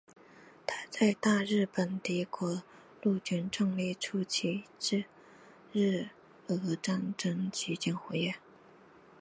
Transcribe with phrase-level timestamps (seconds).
[0.65, 2.63] 他在大日本帝国
[3.03, 5.05] 陆军创立初期至
[5.71, 6.07] 日
[6.47, 8.33] 俄战争期间活跃。